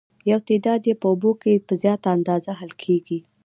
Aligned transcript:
یو 0.29 0.39
تعداد 0.47 0.81
یې 0.89 0.95
په 1.01 1.07
اوبو 1.11 1.31
کې 1.41 1.63
په 1.67 1.73
زیاته 1.81 2.07
اندازه 2.17 2.51
حل 2.59 2.71
کیږي. 2.83 3.19